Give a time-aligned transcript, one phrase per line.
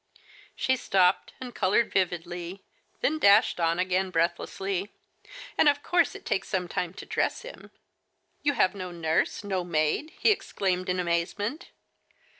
[0.55, 2.63] She stopped, and col ored vividly,
[3.01, 4.89] then dashed on again breathlessly,
[5.59, 7.69] "And of course it takes some time to dress him.""
[8.41, 11.69] You have no nurse, no maid!" he exclaimed, in amazement.